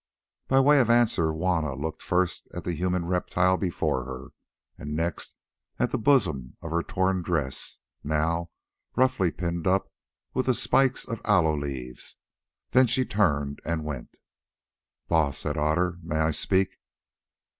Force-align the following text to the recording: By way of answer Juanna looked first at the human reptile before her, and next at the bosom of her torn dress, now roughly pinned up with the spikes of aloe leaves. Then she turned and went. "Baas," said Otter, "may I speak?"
By 0.47 0.59
way 0.61 0.79
of 0.79 0.89
answer 0.89 1.31
Juanna 1.31 1.75
looked 1.75 2.01
first 2.01 2.47
at 2.55 2.63
the 2.63 2.73
human 2.73 3.05
reptile 3.05 3.55
before 3.55 4.03
her, 4.05 4.29
and 4.75 4.95
next 4.95 5.35
at 5.77 5.91
the 5.91 5.99
bosom 5.99 6.57
of 6.59 6.71
her 6.71 6.81
torn 6.81 7.21
dress, 7.21 7.81
now 8.03 8.49
roughly 8.95 9.31
pinned 9.31 9.67
up 9.67 9.93
with 10.33 10.47
the 10.47 10.55
spikes 10.55 11.07
of 11.07 11.21
aloe 11.23 11.55
leaves. 11.55 12.15
Then 12.71 12.87
she 12.87 13.05
turned 13.05 13.59
and 13.63 13.85
went. 13.85 14.17
"Baas," 15.07 15.37
said 15.37 15.55
Otter, 15.55 15.99
"may 16.01 16.17
I 16.17 16.31
speak?" 16.31 16.79